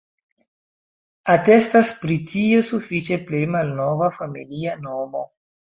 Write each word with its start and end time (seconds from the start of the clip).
Atestas 1.33 1.93
pri 2.01 2.19
tio 2.33 2.65
sufiĉe 2.73 3.21
plej 3.29 3.47
malnova 3.59 4.13
familia 4.21 4.77
nomo. 4.89 5.29